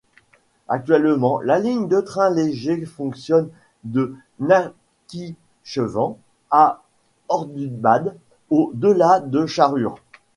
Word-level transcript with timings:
Actuellement, 0.67 1.41
la 1.41 1.59
ligne 1.59 1.87
de 1.87 2.01
train 2.01 2.31
léger 2.31 2.85
fonctionne 2.87 3.49
de 3.83 4.15
Nakhitchevan 4.39 6.17
à 6.49 6.81
Ordubad 7.29 8.17
au-delà 8.49 9.19
de 9.19 9.45
Charur. 9.45 9.97